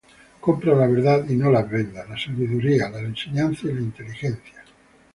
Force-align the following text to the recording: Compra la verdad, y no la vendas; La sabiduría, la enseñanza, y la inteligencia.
Compra 0.41 0.73
la 0.73 0.87
verdad, 0.87 1.29
y 1.29 1.35
no 1.35 1.51
la 1.51 1.61
vendas; 1.61 2.09
La 2.09 2.17
sabiduría, 2.17 2.89
la 2.89 3.01
enseñanza, 3.01 3.67
y 3.67 3.73
la 3.75 3.81
inteligencia. 3.81 4.63